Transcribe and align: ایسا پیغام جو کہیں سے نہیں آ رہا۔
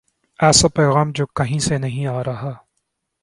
ایسا 0.39 0.67
پیغام 0.67 1.11
جو 1.11 1.25
کہیں 1.25 1.59
سے 1.59 1.77
نہیں 1.77 2.07
آ 2.07 2.23
رہا۔ 2.23 2.53